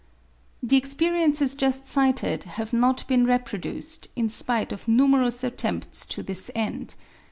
[0.63, 6.49] The experiences just cited have not been reproduced, in spite of numerous attempts to this
[6.55, 6.95] end.